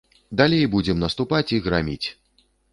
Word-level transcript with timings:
Далей 0.39 0.65
будзем 0.77 0.97
наступаць 1.05 1.45
і 1.61 1.63
граміць. 1.69 2.03